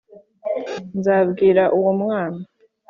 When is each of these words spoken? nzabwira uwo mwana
nzabwira 0.97 1.63
uwo 1.77 1.91
mwana 2.01 2.41